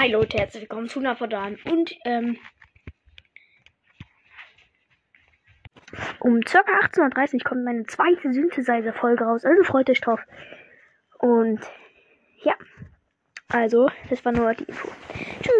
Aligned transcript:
Hi 0.00 0.08
Leute, 0.10 0.38
herzlich 0.38 0.62
willkommen 0.62 0.88
zu 0.88 0.98
Napodan. 0.98 1.58
Und 1.66 1.94
ähm, 2.06 2.38
um 6.20 6.40
ca. 6.40 6.60
18.30 6.60 7.34
Uhr 7.34 7.40
kommt 7.40 7.64
meine 7.66 7.84
zweite 7.84 8.32
Synthesizer-Folge 8.32 9.24
raus. 9.24 9.44
Also 9.44 9.62
freut 9.62 9.90
euch 9.90 10.00
drauf. 10.00 10.20
Und 11.18 11.60
ja, 12.42 12.54
also, 13.48 13.90
das 14.08 14.24
war 14.24 14.32
nur 14.32 14.54
die 14.54 14.64
Info. 14.64 14.88
Tschüss. 15.42 15.59